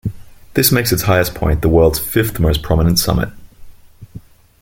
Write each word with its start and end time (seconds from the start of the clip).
This 0.55 0.71
makes 0.71 0.91
its 0.91 1.03
highest 1.03 1.35
point 1.35 1.61
the 1.61 1.69
world's 1.69 1.99
fifth 1.99 2.39
most 2.39 2.63
prominent 2.63 2.97
summit. 2.97 3.29